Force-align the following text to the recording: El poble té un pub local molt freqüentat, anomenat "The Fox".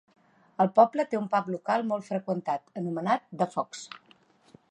El 0.63 0.69
poble 0.79 1.03
té 1.11 1.19
un 1.19 1.27
pub 1.33 1.51
local 1.57 1.85
molt 1.91 2.09
freqüentat, 2.09 2.65
anomenat 2.83 3.27
"The 3.43 3.51
Fox". 3.57 3.87